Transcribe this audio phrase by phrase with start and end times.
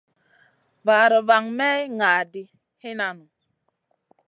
[0.85, 2.41] Vaara van may ŋa ɗi
[2.81, 3.25] hinan nu.